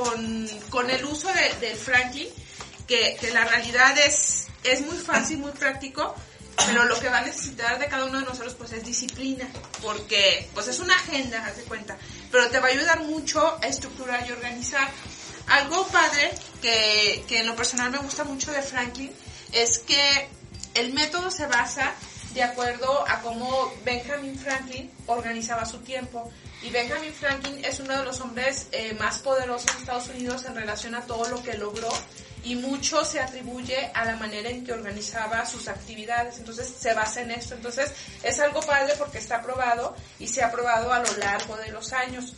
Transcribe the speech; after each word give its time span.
Con, 0.00 0.48
con, 0.70 0.90
el 0.90 1.04
uso 1.04 1.28
de- 1.32 1.66
del 1.66 1.76
Franklin, 1.76 2.28
que, 2.86 3.16
que 3.20 3.30
la 3.32 3.44
realidad 3.44 3.96
es, 3.98 4.48
es 4.64 4.80
muy 4.82 4.98
fácil, 4.98 5.38
muy 5.38 5.52
práctico, 5.52 6.14
pero 6.66 6.84
lo 6.84 6.98
que 7.00 7.08
va 7.08 7.18
a 7.18 7.22
necesitar 7.22 7.78
de 7.78 7.86
cada 7.86 8.04
uno 8.04 8.18
de 8.20 8.24
nosotros 8.26 8.54
pues 8.54 8.72
es 8.72 8.84
disciplina, 8.84 9.48
porque 9.82 10.48
pues 10.54 10.68
es 10.68 10.78
una 10.80 10.94
agenda, 10.94 11.44
haz 11.44 11.56
de 11.56 11.62
cuenta, 11.64 11.96
pero 12.30 12.48
te 12.50 12.58
va 12.60 12.68
a 12.68 12.70
ayudar 12.70 13.00
mucho 13.04 13.58
a 13.62 13.66
estructurar 13.66 14.26
y 14.28 14.32
organizar. 14.32 14.88
Algo 15.48 15.86
padre 15.88 16.32
que, 16.60 17.24
que 17.28 17.40
en 17.40 17.46
lo 17.46 17.54
personal 17.56 17.90
me 17.90 17.98
gusta 17.98 18.24
mucho 18.24 18.50
de 18.52 18.62
Franklin 18.62 19.12
es 19.52 19.78
que 19.78 20.28
el 20.74 20.92
método 20.92 21.30
se 21.30 21.46
basa 21.46 21.94
de 22.34 22.42
acuerdo 22.42 23.06
a 23.08 23.20
cómo 23.22 23.72
Benjamin 23.84 24.38
Franklin 24.38 24.90
organizaba 25.06 25.64
su 25.64 25.78
tiempo. 25.78 26.30
Y 26.66 26.70
Benjamin 26.70 27.12
Franklin 27.14 27.64
es 27.64 27.78
uno 27.78 27.96
de 27.96 28.04
los 28.04 28.20
hombres 28.20 28.66
eh, 28.72 28.92
más 28.94 29.20
poderosos 29.20 29.66
de 29.66 29.78
Estados 29.78 30.08
Unidos 30.08 30.44
en 30.46 30.56
relación 30.56 30.96
a 30.96 31.02
todo 31.02 31.28
lo 31.28 31.40
que 31.40 31.54
logró 31.54 31.88
y 32.42 32.56
mucho 32.56 33.04
se 33.04 33.20
atribuye 33.20 33.90
a 33.94 34.04
la 34.04 34.16
manera 34.16 34.50
en 34.50 34.64
que 34.64 34.72
organizaba 34.72 35.46
sus 35.46 35.68
actividades. 35.68 36.38
Entonces 36.38 36.68
se 36.68 36.92
basa 36.92 37.20
en 37.20 37.30
esto. 37.30 37.54
Entonces 37.54 37.92
es 38.24 38.40
algo 38.40 38.60
padre 38.62 38.94
porque 38.98 39.18
está 39.18 39.36
aprobado 39.36 39.94
y 40.18 40.26
se 40.26 40.42
ha 40.42 40.48
aprobado 40.48 40.92
a 40.92 40.98
lo 40.98 41.16
largo 41.18 41.56
de 41.56 41.70
los 41.70 41.92
años. 41.92 42.32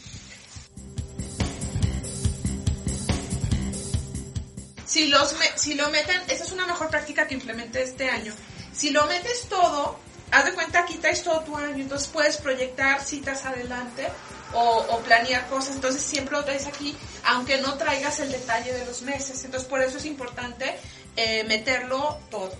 si 4.86 5.06
los 5.08 5.38
me- 5.38 5.52
si 5.56 5.74
lo 5.74 5.90
meten, 5.90 6.18
esa 6.28 6.44
es 6.44 6.50
una 6.52 6.66
mejor 6.66 6.88
práctica 6.88 7.26
que 7.26 7.34
implementé 7.34 7.82
este 7.82 8.08
año. 8.08 8.32
Si 8.72 8.88
lo 8.90 9.06
metes 9.06 9.42
todo, 9.48 9.98
haz 10.38 10.44
de 10.44 10.54
cuenta 10.54 10.80
aquí 10.80 10.94
traes 10.98 11.22
todo 11.22 11.40
tu 11.40 11.56
año, 11.56 11.82
entonces 11.82 12.08
puedes 12.08 12.36
proyectar 12.36 13.02
citas 13.02 13.44
adelante 13.44 14.08
o, 14.54 14.60
o 14.90 14.98
planear 15.00 15.46
cosas, 15.48 15.74
entonces 15.74 16.00
siempre 16.02 16.36
lo 16.36 16.44
traes 16.44 16.66
aquí, 16.66 16.96
aunque 17.24 17.58
no 17.58 17.74
traigas 17.76 18.18
el 18.20 18.30
detalle 18.32 18.72
de 18.72 18.84
los 18.86 19.02
meses. 19.02 19.44
Entonces 19.44 19.68
por 19.68 19.80
eso 19.82 19.98
es 19.98 20.04
importante 20.04 20.78
eh, 21.16 21.44
meterlo 21.44 22.18
todo. 22.30 22.52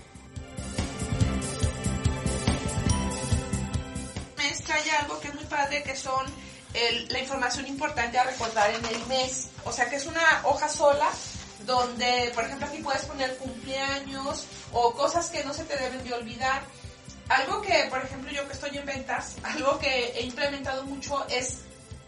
mes 4.37 4.63
trae 4.63 4.89
algo 4.91 5.19
que 5.19 5.27
es 5.29 5.35
muy 5.35 5.45
padre, 5.45 5.83
que 5.83 5.95
son 5.95 6.25
el- 6.73 7.07
la 7.09 7.19
información 7.19 7.67
importante 7.67 8.17
a 8.17 8.23
recordar 8.23 8.69
en 8.71 8.85
el 8.85 9.05
mes. 9.07 9.47
O 9.65 9.71
sea, 9.71 9.89
que 9.89 9.95
es 9.97 10.05
una 10.05 10.41
hoja 10.43 10.69
sola 10.69 11.09
donde, 11.65 12.31
por 12.35 12.43
ejemplo, 12.45 12.67
aquí 12.67 12.77
puedes 12.77 13.03
poner 13.03 13.35
cumpleaños 13.37 14.45
o 14.71 14.93
cosas 14.93 15.29
que 15.29 15.43
no 15.43 15.53
se 15.53 15.63
te 15.65 15.75
deben 15.77 16.03
de 16.03 16.13
olvidar. 16.13 16.61
Algo 17.29 17.61
que, 17.61 17.85
por 17.89 18.03
ejemplo, 18.03 18.31
yo 18.31 18.45
que 18.47 18.53
estoy 18.53 18.77
en 18.77 18.85
ventas, 18.85 19.35
algo 19.43 19.77
que 19.77 20.05
he 20.15 20.23
implementado 20.23 20.83
mucho 20.85 21.27
es 21.29 21.59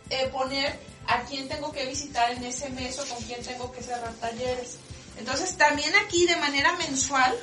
eh, 0.10 0.28
poner 0.30 0.80
a 1.08 1.22
quién 1.22 1.48
tengo 1.48 1.72
que 1.72 1.86
visitar 1.86 2.32
en 2.32 2.44
ese 2.44 2.70
mes 2.70 2.98
o 3.00 3.06
con 3.06 3.24
quién 3.24 3.42
tengo 3.44 3.72
que 3.72 3.84
cerrar 3.84 4.14
talleres. 4.14 4.78
Entonces, 5.18 5.56
también 5.58 5.94
aquí 5.96 6.26
de 6.26 6.36
manera 6.38 6.74
mensual, 6.74 7.38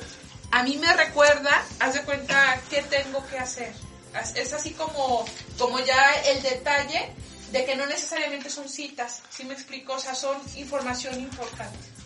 a 0.51 0.63
mí 0.63 0.77
me 0.77 0.91
recuerda, 0.93 1.63
haz 1.79 1.93
de 1.93 2.01
cuenta, 2.01 2.61
qué 2.69 2.81
tengo 2.83 3.25
que 3.27 3.37
hacer. 3.37 3.73
Es 4.35 4.53
así 4.53 4.71
como, 4.71 5.25
como 5.57 5.79
ya 5.79 6.13
el 6.25 6.41
detalle 6.41 7.13
de 7.51 7.65
que 7.65 7.75
no 7.75 7.85
necesariamente 7.85 8.49
son 8.49 8.67
citas, 8.67 9.21
¿sí 9.29 9.45
me 9.45 9.53
explico? 9.53 9.93
O 9.93 9.99
sea, 9.99 10.15
son 10.15 10.37
información 10.55 11.19
importante. 11.19 11.98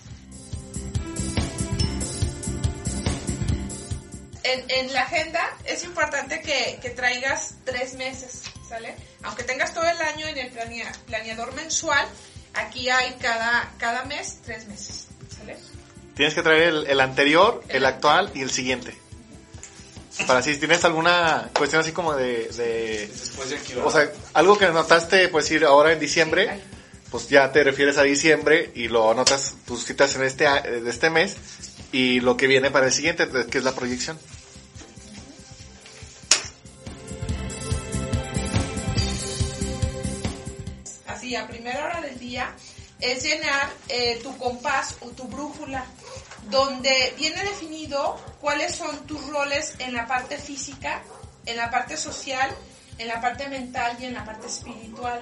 En, 4.44 4.66
en 4.70 4.94
la 4.94 5.04
agenda 5.04 5.56
es 5.66 5.84
importante 5.84 6.42
que, 6.42 6.78
que 6.82 6.90
traigas 6.90 7.54
tres 7.64 7.94
meses, 7.94 8.42
¿sale? 8.68 8.94
Aunque 9.24 9.44
tengas 9.44 9.74
todo 9.74 9.86
el 9.90 10.02
año 10.02 10.28
en 10.28 10.38
el 10.38 10.52
planea- 10.52 10.92
planeador 11.06 11.54
mensual, 11.54 12.06
aquí 12.54 12.90
hay 12.90 13.14
cada, 13.22 13.72
cada 13.78 14.04
mes 14.06 14.40
tres 14.44 14.68
meses, 14.68 15.08
¿sale? 15.38 15.56
Tienes 16.16 16.34
que 16.36 16.42
traer 16.44 16.64
el, 16.64 16.88
el 16.88 17.00
anterior, 17.00 17.64
el 17.70 17.86
actual 17.86 18.32
y 18.34 18.42
el 18.42 18.52
siguiente. 18.52 18.94
Para 20.28 20.44
si 20.44 20.56
tienes 20.58 20.84
alguna 20.86 21.50
cuestión 21.58 21.82
así 21.82 21.92
como 21.92 22.14
de... 22.14 22.50
de- 22.50 23.08
Después 23.08 23.50
de 23.50 23.56
aquí 23.58 23.74
o 23.84 23.90
sea, 23.90 24.12
algo 24.34 24.58
que 24.58 24.68
notaste, 24.68 25.30
pues 25.30 25.50
ir 25.52 25.66
ahora 25.66 25.94
en 25.94 26.00
diciembre, 26.00 26.62
pues 27.14 27.30
ya 27.30 27.52
te 27.52 27.64
refieres 27.64 28.00
a 28.00 28.02
diciembre 28.02 28.72
y 28.74 28.88
lo 28.88 29.12
anotas 29.12 29.54
tus 29.68 29.86
citas 29.86 30.16
en 30.16 30.24
este, 30.24 30.46
de 30.46 30.90
este 30.90 31.12
mes 31.12 31.38
y 31.92 32.22
lo 32.22 32.36
que 32.36 32.48
viene 32.48 32.72
para 32.72 32.88
el 32.88 32.92
siguiente, 32.92 33.28
que 33.52 33.60
es 33.60 33.64
la 33.64 33.76
proyección. 33.76 34.18
así 41.06 41.36
a 41.36 41.48
primera 41.48 41.86
hora 41.86 42.02
del 42.02 42.18
día, 42.18 42.52
es 43.00 43.24
llenar 43.24 43.70
eh, 43.90 44.20
tu 44.24 44.36
compás 44.40 44.96
o 45.02 45.10
tu 45.10 45.26
brújula, 45.26 45.86
donde 46.50 47.14
viene 47.16 47.44
definido 47.44 48.20
cuáles 48.42 48.74
son 48.74 49.06
tus 49.06 49.24
roles 49.28 49.76
en 49.78 49.94
la 49.94 50.08
parte 50.08 50.40
física, 50.40 51.04
en 51.46 51.58
la 51.58 51.70
parte 51.70 51.96
social, 51.96 52.50
en 52.98 53.08
la 53.08 53.22
parte 53.22 53.48
mental 53.50 53.98
y 54.00 54.06
en 54.06 54.16
la 54.16 54.26
parte 54.26 54.48
espiritual. 54.48 55.22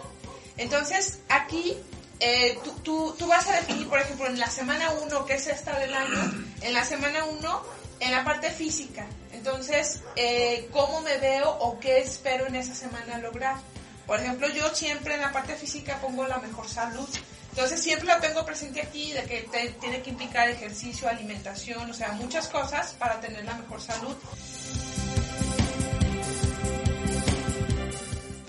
Entonces, 0.61 1.19
aquí 1.29 1.75
eh, 2.19 2.59
tú, 2.63 2.71
tú- 2.83 3.15
tú 3.17 3.25
vas 3.27 3.47
a 3.47 3.53
definir, 3.53 3.89
por 3.89 3.99
ejemplo, 3.99 4.27
en 4.27 4.37
la 4.39 4.47
semana 4.49 4.91
1, 4.91 5.25
que 5.25 5.33
es 5.33 5.47
esta 5.47 5.77
del 5.79 5.93
año, 5.93 6.33
en 6.61 6.73
la 6.73 6.85
semana 6.85 7.25
1, 7.25 7.63
en 7.99 8.11
la 8.11 8.23
parte 8.23 8.51
física. 8.51 9.05
Entonces, 9.33 10.01
eh, 10.15 10.69
¿cómo 10.71 11.01
me 11.01 11.17
veo 11.17 11.49
o 11.49 11.79
qué 11.79 11.97
espero 11.99 12.45
en 12.45 12.55
esa 12.55 12.75
semana 12.75 13.17
lograr? 13.17 13.55
Por 14.05 14.19
ejemplo, 14.19 14.47
yo 14.49 14.69
siempre 14.75 15.15
en 15.15 15.21
la 15.21 15.31
parte 15.31 15.55
física 15.55 15.99
pongo 15.99 16.27
la 16.27 16.37
mejor 16.37 16.67
salud. 16.69 17.07
Entonces 17.49 17.81
siempre 17.81 18.07
lo 18.07 18.19
tengo 18.21 18.45
presente 18.45 18.81
aquí 18.81 19.11
de 19.13 19.23
que 19.23 19.41
te- 19.51 19.69
tiene 19.81 20.01
que 20.03 20.11
implicar 20.11 20.47
ejercicio, 20.49 21.09
alimentación, 21.09 21.89
o 21.89 21.93
sea, 21.93 22.11
muchas 22.11 22.47
cosas 22.47 22.93
para 22.99 23.19
tener 23.19 23.43
la 23.45 23.55
mejor 23.55 23.81
salud. 23.81 24.15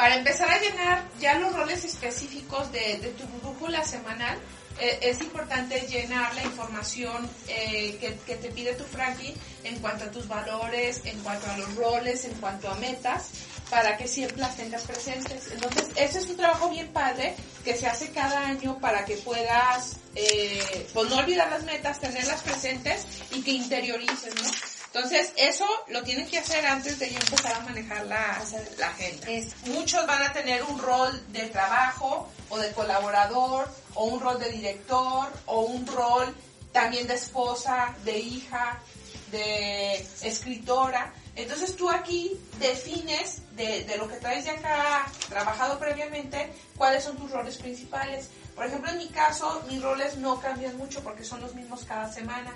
Para 0.03 0.17
empezar 0.17 0.51
a 0.51 0.59
llenar 0.59 1.05
ya 1.21 1.39
los 1.39 1.55
roles 1.55 1.85
específicos 1.85 2.73
de, 2.73 2.99
de 2.99 3.11
tu 3.11 3.25
brújula 3.39 3.85
semanal, 3.85 4.37
eh, 4.81 4.99
es 5.01 5.21
importante 5.21 5.79
llenar 5.83 6.35
la 6.35 6.43
información 6.43 7.31
eh, 7.47 7.97
que, 8.01 8.35
te 8.35 8.51
pide 8.51 8.75
tu 8.75 8.83
Frankie 8.83 9.33
en 9.63 9.79
cuanto 9.79 10.07
a 10.07 10.11
tus 10.11 10.27
valores, 10.27 11.03
en 11.05 11.17
cuanto 11.21 11.49
a 11.49 11.57
los 11.57 11.77
roles, 11.77 12.25
en 12.25 12.33
cuanto 12.41 12.69
a 12.69 12.75
metas, 12.79 13.31
para 13.71 13.97
que 13.97 14.09
siempre 14.09 14.39
las 14.39 14.57
tengas 14.57 14.83
presentes. 14.83 15.53
Entonces, 15.53 15.91
ese 15.95 16.19
es 16.19 16.27
un 16.27 16.37
trabajo 16.37 16.69
bien 16.69 16.89
padre 16.89 17.37
que 17.65 17.77
se 17.77 17.87
hace 17.87 18.11
cada 18.11 18.45
año 18.45 18.81
para 18.81 19.05
que 19.05 19.19
puedas, 19.19 19.99
eh, 20.17 20.89
pues 20.93 21.09
no 21.11 21.19
olvidar 21.19 21.49
las 21.49 21.63
metas, 21.63 22.01
tenerlas 22.01 22.43
presentes 22.43 23.07
y 23.31 23.41
que 23.43 23.53
interiorices, 23.53 24.35
¿no? 24.35 24.51
Entonces, 24.95 25.33
eso 25.37 25.67
lo 25.89 26.03
tienen 26.03 26.27
que 26.27 26.39
hacer 26.39 26.67
antes 26.67 26.99
de 26.99 27.11
ya 27.11 27.19
empezar 27.19 27.55
a 27.55 27.61
manejar 27.61 28.05
la, 28.07 28.43
la 28.79 28.89
agenda. 28.89 29.27
Muchos 29.67 30.07
van 30.07 30.23
a 30.23 30.33
tener 30.35 30.63
un 30.65 30.79
rol 30.79 31.33
de 31.33 31.49
trabajo 31.49 32.29
o 32.51 32.59
de 32.59 32.71
colaborador 32.73 33.71
o 33.95 34.05
un 34.05 34.21
rol 34.21 34.39
de 34.39 34.51
director 34.51 35.33
o 35.47 35.61
un 35.61 35.87
rol 35.87 36.35
también 36.73 37.07
de 37.07 37.15
esposa, 37.15 37.95
de 38.05 38.19
hija, 38.19 38.83
de 39.31 40.07
escritora. 40.23 41.15
Entonces 41.37 41.75
tú 41.75 41.89
aquí 41.89 42.39
defines 42.59 43.41
de, 43.57 43.85
de, 43.85 43.97
lo 43.97 44.07
que 44.07 44.17
traes 44.17 44.45
de 44.45 44.51
acá 44.51 45.11
trabajado 45.31 45.79
previamente 45.79 46.53
cuáles 46.77 47.03
son 47.03 47.17
tus 47.17 47.31
roles 47.31 47.57
principales. 47.57 48.29
Por 48.55 48.67
ejemplo, 48.67 48.91
en 48.91 48.99
mi 48.99 49.09
caso, 49.09 49.63
mis 49.71 49.81
roles 49.83 50.19
no 50.19 50.39
cambian 50.39 50.77
mucho 50.77 51.03
porque 51.03 51.25
son 51.25 51.41
los 51.41 51.55
mismos 51.55 51.85
cada 51.85 52.13
semana. 52.13 52.53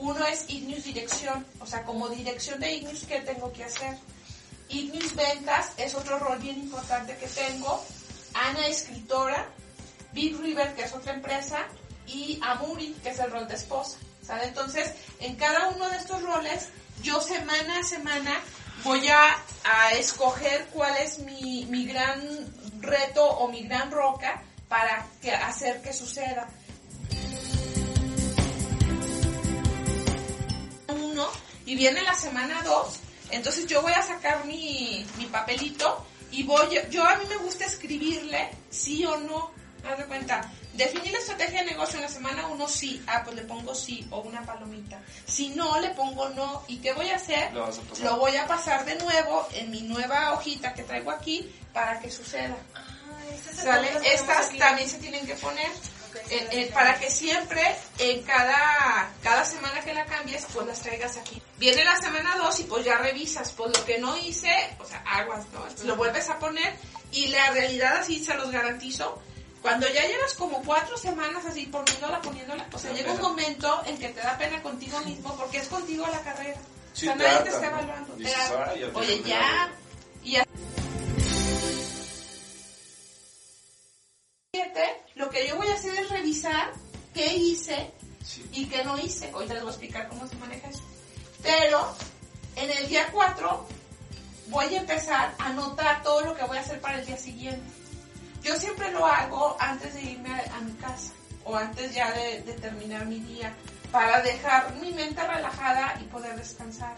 Uno 0.00 0.24
es 0.26 0.48
Ignius 0.48 0.84
Dirección, 0.84 1.46
o 1.60 1.66
sea, 1.66 1.84
como 1.84 2.08
dirección 2.08 2.58
de 2.58 2.72
Ignius, 2.72 3.04
¿qué 3.04 3.20
tengo 3.20 3.52
que 3.52 3.64
hacer? 3.64 3.96
Ignius 4.70 5.14
Ventas 5.14 5.72
es 5.76 5.94
otro 5.94 6.18
rol 6.18 6.38
bien 6.38 6.58
importante 6.58 7.16
que 7.16 7.26
tengo. 7.26 7.84
Ana, 8.34 8.66
escritora. 8.66 9.46
Big 10.12 10.36
River, 10.38 10.74
que 10.74 10.82
es 10.82 10.92
otra 10.92 11.14
empresa. 11.14 11.66
Y 12.06 12.38
Amuri, 12.42 12.94
que 13.02 13.10
es 13.10 13.18
el 13.18 13.30
rol 13.30 13.46
de 13.46 13.54
esposa. 13.54 13.98
¿Sale? 14.24 14.44
Entonces, 14.44 14.92
en 15.18 15.36
cada 15.36 15.68
uno 15.68 15.88
de 15.88 15.96
estos 15.96 16.22
roles, 16.22 16.68
yo 17.02 17.20
semana 17.20 17.80
a 17.80 17.82
semana 17.82 18.40
voy 18.84 19.08
a, 19.08 19.36
a 19.64 19.92
escoger 19.92 20.66
cuál 20.72 20.96
es 20.98 21.18
mi, 21.20 21.66
mi 21.66 21.86
gran 21.86 22.20
reto 22.80 23.24
o 23.24 23.48
mi 23.48 23.62
gran 23.62 23.90
roca 23.90 24.42
para 24.68 25.04
que, 25.20 25.32
hacer 25.32 25.82
que 25.82 25.92
suceda. 25.92 26.48
Y 31.70 31.76
viene 31.76 32.02
la 32.02 32.14
semana 32.14 32.62
dos, 32.64 32.98
entonces 33.30 33.64
yo 33.68 33.80
voy 33.80 33.92
a 33.92 34.02
sacar 34.02 34.44
mi, 34.44 35.06
mi 35.16 35.26
papelito 35.26 36.04
y 36.32 36.42
voy, 36.42 36.66
yo 36.90 37.06
a 37.06 37.14
mí 37.14 37.24
me 37.28 37.36
gusta 37.36 37.64
escribirle 37.64 38.50
sí 38.68 39.06
o 39.06 39.16
no, 39.18 39.52
haz 39.88 39.98
de 39.98 40.04
cuenta. 40.06 40.50
Definir 40.72 41.12
la 41.12 41.18
estrategia 41.20 41.60
de 41.60 41.70
negocio 41.70 41.98
en 41.98 42.02
la 42.02 42.08
semana 42.08 42.48
uno 42.48 42.66
sí, 42.66 43.00
ah, 43.06 43.22
pues 43.24 43.36
le 43.36 43.42
pongo 43.42 43.72
sí 43.72 44.04
o 44.10 44.18
una 44.22 44.44
palomita. 44.44 45.00
Si 45.26 45.50
no, 45.50 45.78
le 45.78 45.90
pongo 45.90 46.28
no. 46.30 46.64
¿Y 46.66 46.78
qué 46.78 46.92
voy 46.92 47.08
a 47.10 47.16
hacer? 47.16 47.52
Lo 47.52 47.60
vas 47.60 47.78
a 47.78 47.82
pasar. 47.82 48.04
Lo 48.04 48.16
voy 48.16 48.36
a 48.36 48.46
pasar 48.48 48.84
de 48.84 48.96
nuevo 48.96 49.46
en 49.52 49.70
mi 49.70 49.82
nueva 49.82 50.32
hojita 50.32 50.74
que 50.74 50.82
traigo 50.82 51.12
aquí 51.12 51.54
para 51.72 52.00
que 52.00 52.10
suceda. 52.10 52.56
¿Sale? 53.54 53.92
Estas 54.12 54.58
también 54.58 54.88
se 54.88 54.98
tienen 54.98 55.24
que 55.24 55.34
poner 55.34 55.68
eh, 56.30 56.48
eh, 56.50 56.70
para 56.74 56.98
que 56.98 57.10
siempre 57.10 57.62
en 57.98 58.22
cada, 58.22 59.12
cada 59.22 59.44
semana 59.44 59.80
que 59.82 59.94
la 59.94 60.04
cambies, 60.06 60.46
pues 60.52 60.66
las 60.66 60.80
traigas 60.80 61.16
aquí. 61.16 61.40
Viene 61.60 61.84
la 61.84 61.94
semana 62.00 62.36
2 62.38 62.60
y 62.60 62.62
pues 62.64 62.86
ya 62.86 62.96
revisas, 62.96 63.52
pues 63.52 63.76
lo 63.78 63.84
que 63.84 63.98
no 63.98 64.16
hice, 64.16 64.50
o 64.80 64.84
sea, 64.86 65.02
aguas, 65.06 65.44
¿no? 65.52 65.60
Entonces, 65.60 65.84
lo 65.84 65.94
vuelves 65.94 66.28
a 66.30 66.38
poner 66.38 66.74
y 67.12 67.26
la 67.28 67.50
realidad 67.50 67.98
así 67.98 68.24
se 68.24 68.32
los 68.34 68.50
garantizo. 68.50 69.20
Cuando 69.60 69.86
ya 69.88 70.06
llevas 70.06 70.32
como 70.32 70.62
cuatro 70.64 70.96
semanas 70.96 71.44
así 71.44 71.66
poniéndola, 71.66 72.22
poniéndola, 72.22 72.66
o 72.72 72.78
sea, 72.78 72.90
Da 72.92 72.96
llega 72.96 73.10
un 73.12 73.18
pena. 73.18 73.28
momento 73.28 73.82
en 73.84 73.98
que 73.98 74.08
te 74.08 74.20
da 74.22 74.38
pena 74.38 74.62
contigo 74.62 74.98
mismo 75.02 75.36
porque 75.36 75.58
es 75.58 75.68
contigo 75.68 76.06
la 76.10 76.22
carrera. 76.22 76.58
Sí, 76.94 77.06
o 77.06 77.14
sea, 77.14 77.16
nadie 77.16 77.40
te 77.44 77.50
está 77.50 77.66
evaluando. 77.66 78.12
te 78.14 78.22
Dices, 78.22 78.36
harta. 78.38 78.70
"Ay, 78.70 78.82
al 78.84 78.96
Oye, 78.96 79.22
ya. 79.22 79.38
vale". 79.38 79.72
Y 80.24 80.36
a- 80.36 80.46
Siete, 84.54 85.02
lo 85.14 85.28
que 85.30 85.46
yo 85.46 85.56
voy 85.56 85.68
a 85.68 85.74
hacer 85.74 85.94
es 85.94 86.08
revisar 86.08 86.72
qué 87.14 87.36
hice 87.36 87.90
Sí. 88.24 88.44
y 88.52 88.66
qué 88.66 88.82
no 88.82 88.98
hice. 88.98 89.30
Ahorita 89.30 89.52
les 89.54 89.62
voy 89.62 89.70
a 89.70 89.74
explicar 89.74 90.08
cómo 90.08 90.26
se 90.26 90.36
maneja 90.36 90.68
eso. 90.68 90.82
Pero 91.42 91.94
en 92.56 92.70
el 92.70 92.88
día 92.88 93.08
4 93.12 93.66
voy 94.48 94.74
a 94.74 94.80
empezar 94.80 95.34
a 95.38 95.46
anotar 95.46 96.02
todo 96.02 96.22
lo 96.22 96.34
que 96.34 96.44
voy 96.44 96.58
a 96.58 96.60
hacer 96.60 96.80
para 96.80 96.98
el 97.00 97.06
día 97.06 97.16
siguiente. 97.16 97.62
Yo 98.42 98.56
siempre 98.56 98.90
lo 98.90 99.06
hago 99.06 99.56
antes 99.58 99.94
de 99.94 100.02
irme 100.02 100.30
a, 100.30 100.56
a 100.56 100.60
mi 100.60 100.72
casa 100.72 101.12
o 101.44 101.56
antes 101.56 101.94
ya 101.94 102.12
de, 102.12 102.42
de 102.42 102.52
terminar 102.54 103.06
mi 103.06 103.20
día 103.20 103.54
para 103.92 104.20
dejar 104.22 104.74
mi 104.76 104.92
mente 104.92 105.22
relajada 105.26 105.98
y 106.00 106.04
poder 106.04 106.36
descansar. 106.36 106.96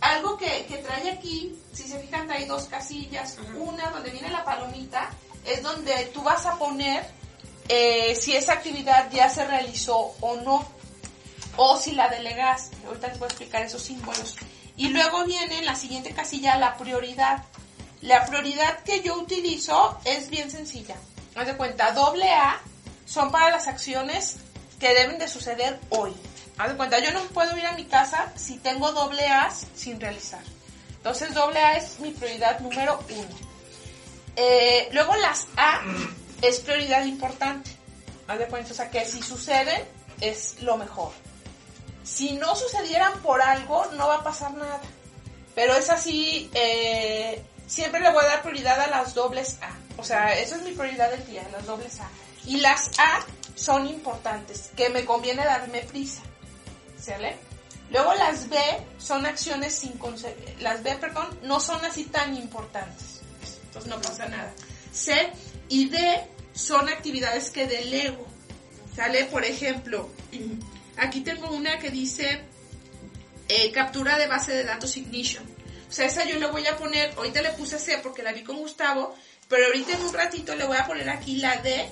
Algo 0.00 0.36
que, 0.36 0.66
que 0.66 0.78
trae 0.78 1.10
aquí, 1.10 1.58
si 1.72 1.84
se 1.84 1.98
fijan, 1.98 2.26
trae 2.26 2.46
dos 2.46 2.64
casillas. 2.64 3.36
Una 3.56 3.90
donde 3.90 4.10
viene 4.10 4.30
la 4.30 4.44
palomita, 4.44 5.10
es 5.44 5.62
donde 5.62 6.06
tú 6.06 6.22
vas 6.22 6.44
a 6.46 6.56
poner 6.56 7.06
eh, 7.72 8.16
si 8.16 8.34
esa 8.34 8.54
actividad 8.54 9.12
ya 9.12 9.30
se 9.30 9.46
realizó 9.46 10.16
o 10.20 10.34
no, 10.40 10.68
o 11.56 11.76
si 11.76 11.92
la 11.92 12.08
delegaste. 12.08 12.76
Ahorita 12.84 13.06
les 13.06 13.18
voy 13.20 13.26
a 13.26 13.28
explicar 13.28 13.62
esos 13.62 13.80
símbolos. 13.80 14.34
Y 14.76 14.88
luego 14.88 15.24
viene 15.24 15.58
en 15.58 15.66
la 15.66 15.76
siguiente 15.76 16.12
casilla 16.12 16.56
la 16.56 16.76
prioridad. 16.76 17.44
La 18.00 18.26
prioridad 18.26 18.80
que 18.82 19.02
yo 19.02 19.14
utilizo 19.14 19.96
es 20.04 20.30
bien 20.30 20.50
sencilla. 20.50 20.96
Haz 21.36 21.46
de 21.46 21.56
cuenta, 21.56 21.92
doble 21.92 22.28
A 22.28 22.60
son 23.06 23.30
para 23.30 23.50
las 23.50 23.68
acciones 23.68 24.38
que 24.80 24.92
deben 24.92 25.18
de 25.18 25.28
suceder 25.28 25.78
hoy. 25.90 26.12
Haz 26.58 26.70
de 26.70 26.76
cuenta, 26.76 26.98
yo 26.98 27.12
no 27.12 27.22
puedo 27.26 27.56
ir 27.56 27.66
a 27.66 27.72
mi 27.74 27.84
casa 27.84 28.32
si 28.34 28.58
tengo 28.58 28.90
doble 28.90 29.28
A 29.28 29.48
sin 29.76 30.00
realizar. 30.00 30.42
Entonces 30.96 31.32
doble 31.34 31.60
A 31.60 31.76
es 31.76 32.00
mi 32.00 32.10
prioridad 32.10 32.58
número 32.58 32.98
uno. 33.10 33.50
Eh, 34.34 34.88
luego 34.90 35.14
las 35.14 35.46
A 35.56 35.82
es 36.42 36.60
prioridad 36.60 37.04
importante. 37.04 37.70
Haz 38.26 38.38
de 38.38 38.44
o 38.44 38.74
sea 38.74 38.90
que 38.90 39.04
si 39.04 39.22
suceden 39.22 39.82
es 40.20 40.62
lo 40.62 40.76
mejor. 40.76 41.12
Si 42.04 42.32
no 42.32 42.54
sucedieran 42.54 43.20
por 43.22 43.42
algo, 43.42 43.86
no 43.96 44.08
va 44.08 44.16
a 44.16 44.24
pasar 44.24 44.54
nada. 44.54 44.80
Pero 45.54 45.74
es 45.74 45.90
así, 45.90 46.50
eh, 46.54 47.42
siempre 47.66 48.00
le 48.00 48.12
voy 48.12 48.24
a 48.24 48.28
dar 48.28 48.42
prioridad 48.42 48.80
a 48.80 48.86
las 48.86 49.14
dobles 49.14 49.58
A. 49.62 49.70
O 49.96 50.04
sea, 50.04 50.38
esa 50.38 50.56
es 50.56 50.62
mi 50.62 50.72
prioridad 50.72 51.10
del 51.10 51.26
día, 51.26 51.46
las 51.52 51.66
dobles 51.66 52.00
A. 52.00 52.08
Y 52.46 52.58
las 52.60 52.90
A 52.98 53.24
son 53.54 53.86
importantes, 53.86 54.70
que 54.76 54.88
me 54.88 55.04
conviene 55.04 55.44
darme 55.44 55.82
prisa. 55.82 56.22
¿Sale? 56.98 57.36
Luego 57.90 58.14
las 58.14 58.48
B 58.48 58.58
son 58.98 59.26
acciones 59.26 59.74
sin 59.74 59.98
las 60.60 60.82
B, 60.82 60.94
perdón, 60.96 61.38
no 61.42 61.58
son 61.58 61.84
así 61.84 62.04
tan 62.04 62.36
importantes. 62.36 63.20
Entonces 63.64 63.90
no 63.90 64.00
pasa 64.00 64.26
nada. 64.26 64.52
C 64.92 65.32
y 65.70 65.88
D 65.88 66.20
son 66.52 66.90
actividades 66.90 67.50
que 67.50 67.66
delego. 67.66 68.26
¿Sale? 68.94 69.24
Por 69.26 69.44
ejemplo, 69.44 70.10
aquí 70.96 71.20
tengo 71.20 71.50
una 71.50 71.78
que 71.78 71.90
dice 71.90 72.42
eh, 73.48 73.70
captura 73.72 74.18
de 74.18 74.26
base 74.26 74.52
de 74.52 74.64
datos 74.64 74.96
Ignition. 74.96 75.44
O 75.88 75.92
sea, 75.92 76.06
esa 76.06 76.24
yo 76.24 76.38
le 76.38 76.46
voy 76.46 76.66
a 76.66 76.76
poner, 76.76 77.14
ahorita 77.16 77.40
le 77.40 77.50
puse 77.52 77.78
C 77.78 77.98
porque 78.02 78.22
la 78.22 78.32
vi 78.32 78.42
con 78.42 78.58
Gustavo, 78.58 79.14
pero 79.48 79.66
ahorita 79.66 79.92
en 79.94 80.02
un 80.02 80.12
ratito 80.12 80.54
le 80.54 80.66
voy 80.66 80.76
a 80.76 80.86
poner 80.86 81.08
aquí 81.08 81.36
la 81.36 81.56
D 81.56 81.88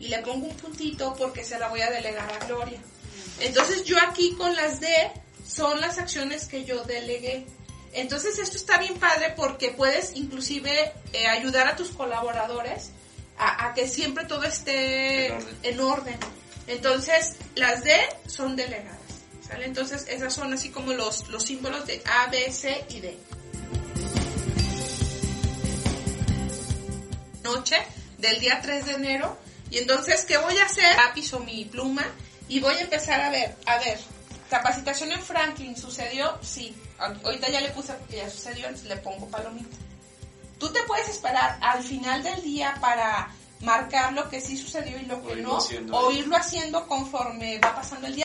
y 0.00 0.08
le 0.08 0.18
pongo 0.18 0.46
un 0.46 0.56
puntito 0.56 1.14
porque 1.14 1.44
se 1.44 1.58
la 1.58 1.68
voy 1.68 1.80
a 1.80 1.90
delegar 1.90 2.30
a 2.32 2.44
Gloria. 2.46 2.80
Entonces 3.38 3.84
yo 3.84 3.96
aquí 4.08 4.34
con 4.36 4.54
las 4.54 4.80
D 4.80 4.88
son 5.46 5.80
las 5.80 5.98
acciones 5.98 6.46
que 6.46 6.64
yo 6.64 6.84
delegué. 6.84 7.46
Entonces 7.92 8.38
esto 8.38 8.56
está 8.56 8.78
bien 8.78 8.94
padre 8.98 9.34
porque 9.36 9.70
puedes 9.70 10.14
inclusive 10.16 10.92
eh, 11.12 11.26
ayudar 11.26 11.68
a 11.68 11.76
tus 11.76 11.90
colaboradores 11.90 12.90
a, 13.40 13.66
a 13.68 13.74
que 13.74 13.88
siempre 13.88 14.24
todo 14.26 14.44
esté 14.44 15.26
En 15.28 15.32
orden. 15.34 15.58
en 15.62 15.80
orden. 15.80 16.18
Entonces 16.66 17.36
las 17.54 17.82
D 17.82 17.92
son 18.26 18.54
delegadas. 18.56 18.98
¿sale? 19.46 19.64
Entonces 19.64 20.06
esas 20.08 20.32
son 20.32 20.52
así 20.52 20.70
como 20.70 20.92
los, 20.92 21.28
los 21.28 21.42
símbolos 21.44 21.86
de 21.86 22.02
A, 22.06 22.30
B, 22.30 22.52
C 22.52 22.84
y 22.90 23.00
D. 23.00 23.18
Noche 27.42 27.76
del 28.18 28.38
día 28.40 28.60
3 28.62 28.86
de 28.86 28.92
enero. 28.92 29.38
Y 29.70 29.78
entonces, 29.78 30.24
¿qué 30.24 30.36
voy 30.36 30.56
a 30.58 30.64
hacer? 30.66 30.94
Lápiz 30.96 31.32
o 31.32 31.40
mi 31.40 31.64
pluma. 31.64 32.04
Y 32.48 32.60
voy 32.60 32.74
a 32.74 32.80
empezar 32.80 33.20
a 33.20 33.30
ver, 33.30 33.56
a 33.66 33.78
ver, 33.78 33.98
capacitación 34.48 35.12
en 35.12 35.22
Franklin, 35.22 35.76
¿sucedió? 35.76 36.38
Sí. 36.42 36.74
Ahorita 36.98 37.48
ya 37.48 37.60
le 37.60 37.70
puse 37.70 37.92
porque 37.94 38.16
ya 38.18 38.28
sucedió, 38.28 38.66
entonces 38.66 38.88
le 38.88 38.96
pongo 38.96 39.28
palomita. 39.28 39.76
Tú 40.60 40.68
te 40.68 40.82
puedes 40.82 41.08
esperar 41.08 41.58
al 41.62 41.82
final 41.82 42.22
del 42.22 42.42
día 42.42 42.76
para 42.82 43.30
marcar 43.62 44.12
lo 44.12 44.28
que 44.28 44.42
sí 44.42 44.58
sucedió 44.58 44.98
y 45.00 45.06
lo 45.06 45.22
que 45.22 45.32
O 45.32 45.36
no, 45.36 45.56
haciendo 45.56 45.96
o 45.96 46.10
ahí. 46.10 46.18
irlo 46.18 46.36
haciendo 46.36 46.86
conforme 46.86 47.58
va 47.58 47.74
pasando 47.74 48.06
el 48.08 48.16
día. 48.16 48.24